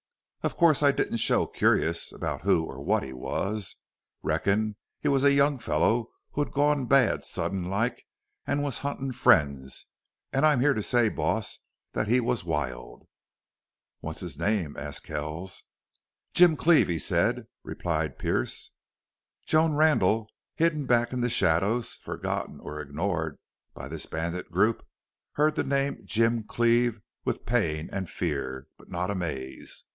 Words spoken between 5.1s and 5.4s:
a